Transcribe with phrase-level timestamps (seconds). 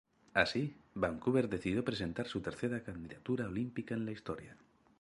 [0.33, 4.57] Así, Vancouver decidió presentar su tercera candidatura olímpica en la historia.